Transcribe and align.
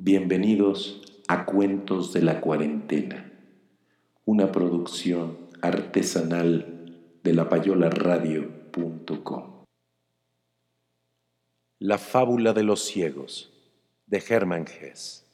Bienvenidos 0.00 1.02
a 1.26 1.44
Cuentos 1.44 2.12
de 2.12 2.22
la 2.22 2.40
Cuarentena, 2.40 3.32
una 4.24 4.52
producción 4.52 5.36
artesanal 5.60 7.18
de 7.24 7.32
lapayolaradio.com. 7.32 9.64
La 11.80 11.98
fábula 11.98 12.52
de 12.52 12.62
los 12.62 12.84
ciegos, 12.84 13.52
de 14.06 14.22
Hermann 14.28 14.66
Hesse. 14.68 15.26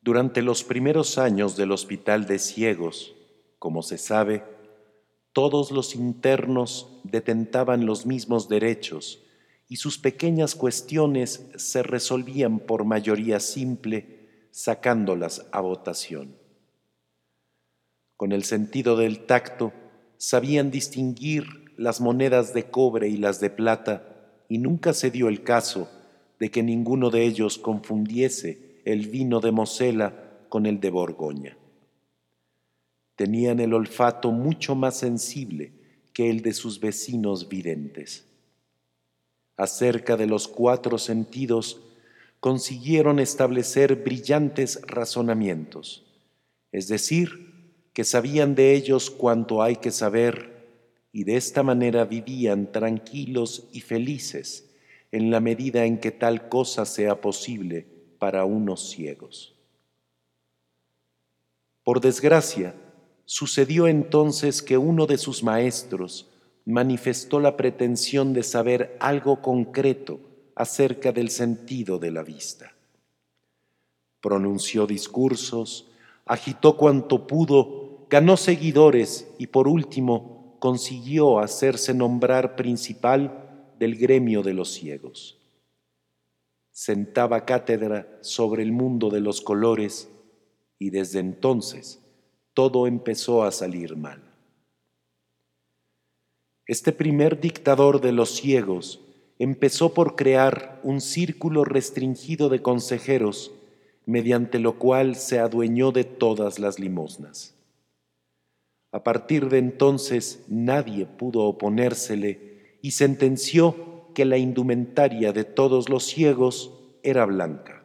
Durante 0.00 0.42
los 0.42 0.64
primeros 0.64 1.16
años 1.16 1.56
del 1.56 1.70
Hospital 1.70 2.26
de 2.26 2.40
Ciegos, 2.40 3.14
como 3.60 3.82
se 3.82 3.98
sabe, 3.98 4.42
todos 5.32 5.70
los 5.70 5.94
internos 5.94 6.88
detentaban 7.04 7.86
los 7.86 8.04
mismos 8.04 8.48
derechos 8.48 9.23
y 9.74 9.76
sus 9.76 9.98
pequeñas 9.98 10.54
cuestiones 10.54 11.50
se 11.56 11.82
resolvían 11.82 12.60
por 12.60 12.84
mayoría 12.84 13.40
simple, 13.40 14.46
sacándolas 14.52 15.48
a 15.50 15.60
votación. 15.62 16.36
Con 18.16 18.30
el 18.30 18.44
sentido 18.44 18.96
del 18.96 19.26
tacto, 19.26 19.72
sabían 20.16 20.70
distinguir 20.70 21.74
las 21.76 22.00
monedas 22.00 22.54
de 22.54 22.70
cobre 22.70 23.08
y 23.08 23.16
las 23.16 23.40
de 23.40 23.50
plata, 23.50 24.44
y 24.48 24.58
nunca 24.58 24.92
se 24.92 25.10
dio 25.10 25.26
el 25.26 25.42
caso 25.42 25.90
de 26.38 26.52
que 26.52 26.62
ninguno 26.62 27.10
de 27.10 27.24
ellos 27.24 27.58
confundiese 27.58 28.80
el 28.84 29.08
vino 29.08 29.40
de 29.40 29.50
Mosela 29.50 30.38
con 30.50 30.66
el 30.66 30.78
de 30.78 30.90
Borgoña. 30.90 31.58
Tenían 33.16 33.58
el 33.58 33.74
olfato 33.74 34.30
mucho 34.30 34.76
más 34.76 34.96
sensible 34.96 35.72
que 36.12 36.30
el 36.30 36.42
de 36.42 36.52
sus 36.52 36.78
vecinos 36.78 37.48
videntes 37.48 38.28
acerca 39.56 40.16
de 40.16 40.26
los 40.26 40.48
cuatro 40.48 40.98
sentidos, 40.98 41.80
consiguieron 42.40 43.20
establecer 43.20 43.96
brillantes 43.96 44.80
razonamientos, 44.86 46.04
es 46.72 46.88
decir, 46.88 47.52
que 47.92 48.04
sabían 48.04 48.54
de 48.54 48.74
ellos 48.74 49.10
cuanto 49.10 49.62
hay 49.62 49.76
que 49.76 49.90
saber 49.90 50.54
y 51.12 51.24
de 51.24 51.36
esta 51.36 51.62
manera 51.62 52.04
vivían 52.04 52.72
tranquilos 52.72 53.68
y 53.72 53.80
felices 53.80 54.68
en 55.12 55.30
la 55.30 55.38
medida 55.38 55.84
en 55.84 55.98
que 55.98 56.10
tal 56.10 56.48
cosa 56.48 56.84
sea 56.84 57.20
posible 57.20 57.86
para 58.18 58.44
unos 58.44 58.90
ciegos. 58.90 59.54
Por 61.84 62.00
desgracia, 62.00 62.74
sucedió 63.24 63.86
entonces 63.86 64.60
que 64.60 64.76
uno 64.76 65.06
de 65.06 65.18
sus 65.18 65.44
maestros, 65.44 66.33
manifestó 66.64 67.40
la 67.40 67.56
pretensión 67.56 68.32
de 68.32 68.42
saber 68.42 68.96
algo 69.00 69.42
concreto 69.42 70.20
acerca 70.54 71.12
del 71.12 71.30
sentido 71.30 71.98
de 71.98 72.10
la 72.10 72.22
vista. 72.22 72.72
Pronunció 74.20 74.86
discursos, 74.86 75.90
agitó 76.24 76.76
cuanto 76.76 77.26
pudo, 77.26 78.06
ganó 78.08 78.36
seguidores 78.36 79.28
y 79.38 79.48
por 79.48 79.68
último 79.68 80.56
consiguió 80.58 81.40
hacerse 81.40 81.92
nombrar 81.92 82.56
principal 82.56 83.72
del 83.78 83.96
gremio 83.96 84.42
de 84.42 84.54
los 84.54 84.72
ciegos. 84.72 85.38
Sentaba 86.70 87.44
cátedra 87.44 88.18
sobre 88.22 88.62
el 88.62 88.72
mundo 88.72 89.10
de 89.10 89.20
los 89.20 89.40
colores 89.40 90.08
y 90.78 90.90
desde 90.90 91.20
entonces 91.20 92.00
todo 92.54 92.86
empezó 92.86 93.44
a 93.44 93.52
salir 93.52 93.96
mal. 93.96 94.33
Este 96.66 96.92
primer 96.92 97.40
dictador 97.40 98.00
de 98.00 98.12
los 98.12 98.36
ciegos 98.36 99.00
empezó 99.38 99.92
por 99.92 100.16
crear 100.16 100.80
un 100.82 101.02
círculo 101.02 101.64
restringido 101.64 102.48
de 102.48 102.62
consejeros, 102.62 103.52
mediante 104.06 104.58
lo 104.58 104.78
cual 104.78 105.16
se 105.16 105.38
adueñó 105.40 105.92
de 105.92 106.04
todas 106.04 106.58
las 106.58 106.78
limosnas. 106.78 107.54
A 108.92 109.02
partir 109.02 109.48
de 109.50 109.58
entonces 109.58 110.44
nadie 110.48 111.04
pudo 111.04 111.42
oponérsele 111.42 112.78
y 112.80 112.92
sentenció 112.92 114.08
que 114.14 114.24
la 114.24 114.38
indumentaria 114.38 115.32
de 115.32 115.44
todos 115.44 115.90
los 115.90 116.04
ciegos 116.04 116.72
era 117.02 117.26
blanca. 117.26 117.84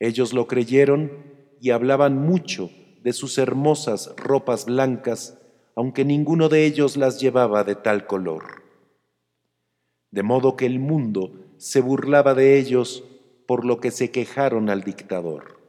Ellos 0.00 0.34
lo 0.34 0.46
creyeron 0.46 1.12
y 1.60 1.70
hablaban 1.70 2.18
mucho 2.18 2.70
de 3.02 3.12
sus 3.14 3.38
hermosas 3.38 4.12
ropas 4.16 4.66
blancas 4.66 5.38
aunque 5.78 6.04
ninguno 6.04 6.48
de 6.48 6.66
ellos 6.66 6.96
las 6.96 7.20
llevaba 7.20 7.62
de 7.62 7.76
tal 7.76 8.08
color. 8.08 8.64
De 10.10 10.24
modo 10.24 10.56
que 10.56 10.66
el 10.66 10.80
mundo 10.80 11.54
se 11.56 11.80
burlaba 11.80 12.34
de 12.34 12.58
ellos 12.58 13.04
por 13.46 13.64
lo 13.64 13.78
que 13.78 13.92
se 13.92 14.10
quejaron 14.10 14.70
al 14.70 14.82
dictador. 14.82 15.60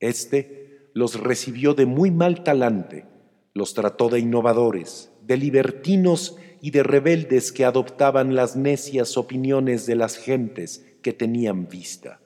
Este 0.00 0.90
los 0.92 1.20
recibió 1.20 1.74
de 1.74 1.86
muy 1.86 2.10
mal 2.10 2.42
talante, 2.42 3.06
los 3.54 3.74
trató 3.74 4.08
de 4.08 4.18
innovadores, 4.18 5.12
de 5.22 5.36
libertinos 5.36 6.36
y 6.60 6.72
de 6.72 6.82
rebeldes 6.82 7.52
que 7.52 7.64
adoptaban 7.64 8.34
las 8.34 8.56
necias 8.56 9.16
opiniones 9.16 9.86
de 9.86 9.94
las 9.94 10.16
gentes 10.16 10.84
que 11.00 11.12
tenían 11.12 11.68
vista. 11.68 12.20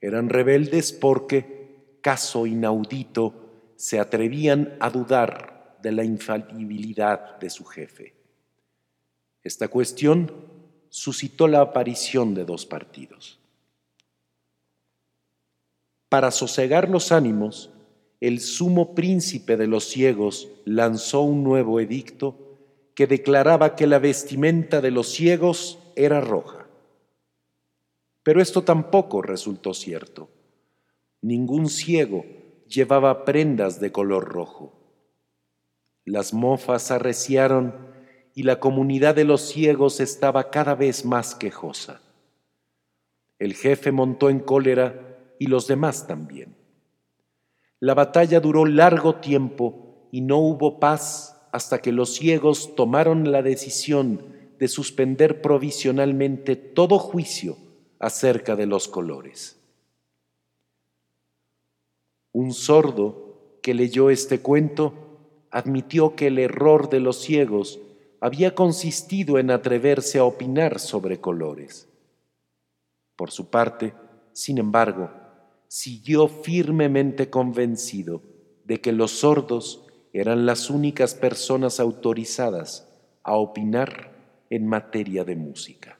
Eran 0.00 0.28
rebeldes 0.28 0.92
porque, 0.92 1.98
caso 2.00 2.46
inaudito, 2.46 3.49
se 3.80 3.98
atrevían 3.98 4.76
a 4.78 4.90
dudar 4.90 5.78
de 5.80 5.90
la 5.90 6.04
infalibilidad 6.04 7.38
de 7.38 7.48
su 7.48 7.64
jefe. 7.64 8.12
Esta 9.42 9.68
cuestión 9.68 10.30
suscitó 10.90 11.48
la 11.48 11.62
aparición 11.62 12.34
de 12.34 12.44
dos 12.44 12.66
partidos. 12.66 13.40
Para 16.10 16.30
sosegar 16.30 16.90
los 16.90 17.10
ánimos, 17.10 17.70
el 18.20 18.40
sumo 18.40 18.94
príncipe 18.94 19.56
de 19.56 19.66
los 19.66 19.84
ciegos 19.84 20.50
lanzó 20.66 21.22
un 21.22 21.42
nuevo 21.42 21.80
edicto 21.80 22.58
que 22.94 23.06
declaraba 23.06 23.76
que 23.76 23.86
la 23.86 23.98
vestimenta 23.98 24.82
de 24.82 24.90
los 24.90 25.08
ciegos 25.08 25.78
era 25.96 26.20
roja. 26.20 26.66
Pero 28.22 28.42
esto 28.42 28.60
tampoco 28.60 29.22
resultó 29.22 29.72
cierto. 29.72 30.28
Ningún 31.22 31.70
ciego 31.70 32.39
llevaba 32.70 33.24
prendas 33.24 33.80
de 33.80 33.90
color 33.90 34.28
rojo. 34.28 34.72
Las 36.04 36.32
mofas 36.32 36.90
arreciaron 36.90 37.74
y 38.34 38.44
la 38.44 38.60
comunidad 38.60 39.14
de 39.14 39.24
los 39.24 39.42
ciegos 39.42 40.00
estaba 40.00 40.50
cada 40.50 40.74
vez 40.74 41.04
más 41.04 41.34
quejosa. 41.34 42.00
El 43.38 43.54
jefe 43.54 43.90
montó 43.90 44.30
en 44.30 44.38
cólera 44.38 45.18
y 45.38 45.46
los 45.46 45.66
demás 45.66 46.06
también. 46.06 46.54
La 47.80 47.94
batalla 47.94 48.40
duró 48.40 48.66
largo 48.66 49.16
tiempo 49.16 50.08
y 50.12 50.20
no 50.20 50.38
hubo 50.38 50.78
paz 50.78 51.48
hasta 51.52 51.80
que 51.80 51.92
los 51.92 52.14
ciegos 52.14 52.76
tomaron 52.76 53.32
la 53.32 53.42
decisión 53.42 54.36
de 54.58 54.68
suspender 54.68 55.40
provisionalmente 55.42 56.54
todo 56.54 56.98
juicio 56.98 57.56
acerca 57.98 58.54
de 58.54 58.66
los 58.66 58.86
colores. 58.86 59.59
Un 62.32 62.52
sordo 62.52 63.58
que 63.62 63.74
leyó 63.74 64.10
este 64.10 64.40
cuento 64.40 64.94
admitió 65.50 66.14
que 66.14 66.28
el 66.28 66.38
error 66.38 66.88
de 66.88 67.00
los 67.00 67.20
ciegos 67.20 67.80
había 68.20 68.54
consistido 68.54 69.38
en 69.38 69.50
atreverse 69.50 70.18
a 70.18 70.24
opinar 70.24 70.78
sobre 70.78 71.20
colores. 71.20 71.88
Por 73.16 73.30
su 73.30 73.50
parte, 73.50 73.94
sin 74.32 74.58
embargo, 74.58 75.10
siguió 75.68 76.28
firmemente 76.28 77.30
convencido 77.30 78.22
de 78.64 78.80
que 78.80 78.92
los 78.92 79.10
sordos 79.10 79.86
eran 80.12 80.46
las 80.46 80.70
únicas 80.70 81.14
personas 81.14 81.80
autorizadas 81.80 82.88
a 83.22 83.36
opinar 83.36 84.12
en 84.50 84.66
materia 84.66 85.24
de 85.24 85.36
música. 85.36 85.99